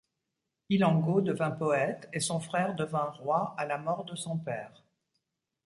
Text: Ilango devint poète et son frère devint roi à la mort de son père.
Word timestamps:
Ilango 0.69 1.21
devint 1.21 1.51
poète 1.51 2.09
et 2.11 2.19
son 2.19 2.39
frère 2.39 2.73
devint 2.73 3.11
roi 3.19 3.53
à 3.59 3.67
la 3.67 3.77
mort 3.77 4.03
de 4.03 4.15
son 4.15 4.35
père. 4.35 4.81